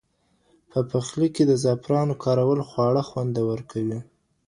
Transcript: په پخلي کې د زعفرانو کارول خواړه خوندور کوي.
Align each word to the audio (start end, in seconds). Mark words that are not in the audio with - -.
په 0.71 0.79
پخلي 0.91 1.27
کې 1.35 1.43
د 1.47 1.53
زعفرانو 1.63 2.13
کارول 2.23 2.59
خواړه 2.69 3.01
خوندور 3.09 3.59
کوي. 3.71 3.99